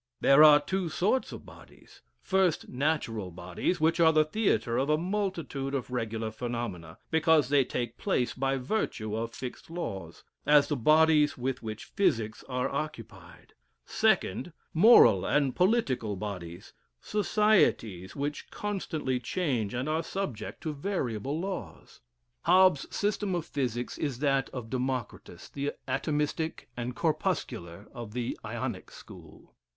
[0.19, 4.97] "There are two sorts of bodies: 1st, Natural bodies, which are the theatre of a
[4.97, 10.75] multitude of regular phenomena, because they take place by virtue of fixed laws, as the
[10.75, 13.53] bodies with which physics are occupied;
[13.87, 21.99] 2nd, Moral and political bodies, societies which constantly change and are subject to variable laws.
[22.45, 28.89] "Hobbes's system of physics is that of Democritus, the atomistic and corpuscular of the Ionic
[28.89, 29.53] school.